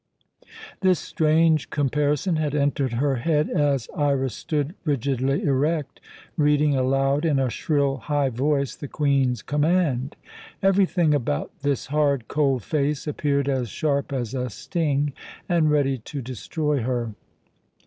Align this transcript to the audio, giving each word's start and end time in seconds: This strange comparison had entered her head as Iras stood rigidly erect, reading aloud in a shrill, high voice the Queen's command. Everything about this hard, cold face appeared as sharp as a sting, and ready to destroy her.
This 0.79 0.97
strange 0.97 1.69
comparison 1.69 2.37
had 2.37 2.55
entered 2.55 2.93
her 2.93 3.17
head 3.17 3.51
as 3.51 3.87
Iras 3.95 4.33
stood 4.33 4.73
rigidly 4.83 5.43
erect, 5.43 6.01
reading 6.37 6.75
aloud 6.75 7.23
in 7.23 7.37
a 7.37 7.51
shrill, 7.51 7.97
high 7.97 8.29
voice 8.29 8.75
the 8.75 8.87
Queen's 8.87 9.43
command. 9.43 10.15
Everything 10.63 11.13
about 11.13 11.51
this 11.59 11.85
hard, 11.85 12.27
cold 12.27 12.63
face 12.63 13.05
appeared 13.05 13.47
as 13.47 13.69
sharp 13.69 14.11
as 14.11 14.33
a 14.33 14.49
sting, 14.49 15.13
and 15.47 15.69
ready 15.69 15.99
to 15.99 16.19
destroy 16.19 16.79
her. 16.81 17.13